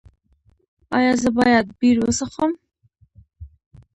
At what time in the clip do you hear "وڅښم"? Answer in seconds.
2.01-2.51